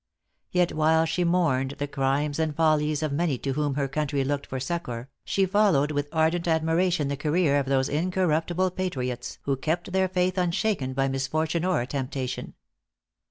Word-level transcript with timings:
Yet 0.49 0.73
while 0.73 1.05
she 1.05 1.23
mourned 1.23 1.75
the 1.77 1.87
crimes 1.87 2.39
and 2.39 2.55
follies 2.55 3.03
of 3.03 3.13
many 3.13 3.37
to 3.37 3.53
whom 3.53 3.75
her 3.75 3.87
country 3.87 4.23
looked 4.23 4.47
for 4.47 4.59
succor, 4.59 5.09
she 5.23 5.45
followed 5.45 5.91
with 5.91 6.09
ardent 6.11 6.47
admiration 6.47 7.07
the 7.07 7.15
career 7.15 7.59
of 7.59 7.67
those 7.67 7.87
incorruptible 7.87 8.71
patriots 8.71 9.37
who 9.43 9.55
kept 9.55 9.91
their 9.91 10.07
faith 10.09 10.39
unshaken 10.39 10.93
by 10.93 11.07
misfortune 11.07 11.63
or 11.63 11.85
temptation. 11.85 12.55